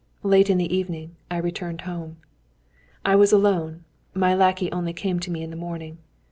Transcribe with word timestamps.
Late 0.23 0.49
in 0.49 0.57
the 0.57 0.75
evening 0.75 1.15
I 1.29 1.37
returned 1.37 1.81
home. 1.81 2.17
I 3.05 3.15
was 3.15 3.31
alone. 3.31 3.83
My 4.15 4.33
lackey 4.33 4.71
only 4.71 4.93
came 4.93 5.19
to 5.19 5.29
me 5.29 5.43
in 5.43 5.51
the 5.51 5.55
morning. 5.55 5.99